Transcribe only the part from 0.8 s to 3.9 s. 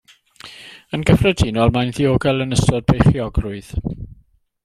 Yn gyffredinol mae'n ddiogel yn ystod beichiogrwydd.